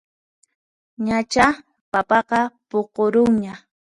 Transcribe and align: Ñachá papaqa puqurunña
Ñachá 1.05 1.45
papaqa 1.91 2.39
puqurunña 2.69 3.53